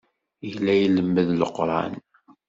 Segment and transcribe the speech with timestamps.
[0.47, 1.93] Yella ilemmed Leqran.